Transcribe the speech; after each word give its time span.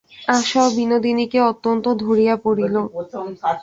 আশাও 0.31 0.67
বিনোদিনীকে 0.77 1.39
অত্যন্ত 1.51 1.85
ধরিয়া 2.03 2.35
পড়িল। 2.43 2.75